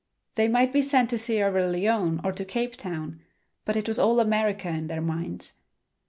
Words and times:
They 0.33 0.47
might 0.47 0.73
be 0.73 0.81
sent 0.81 1.11
to 1.11 1.17
Sierra 1.19 1.63
Leone 1.67 2.21
or 2.23 2.31
to 2.31 2.43
Capetown, 2.43 3.19
but 3.65 3.75
it 3.75 3.87
was 3.87 3.99
all 3.99 4.19
America 4.19 4.69
in 4.69 4.87
their 4.87 4.99
minds. 4.99 5.59